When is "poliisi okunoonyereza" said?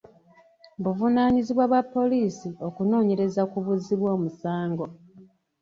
1.93-3.41